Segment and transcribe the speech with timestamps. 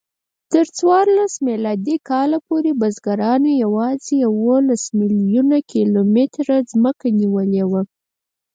[0.51, 7.81] تر څوارلس میلادي کال پورې بزګرانو یواځې یوولس میلیونه کیلومتره ځمکه نیولې وه.